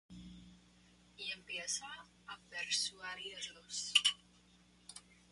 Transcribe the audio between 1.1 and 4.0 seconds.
Y empieza a persuadirlos